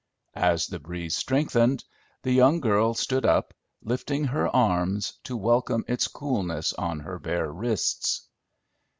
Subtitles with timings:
[0.33, 1.83] As the breeze strengthened,
[2.23, 3.53] the young girl stood up,
[3.83, 8.27] lifting her arms, to welcome its coolness on her bare wrists.